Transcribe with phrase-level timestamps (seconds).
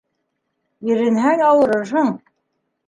[0.93, 2.13] Иренһәң ауырырһың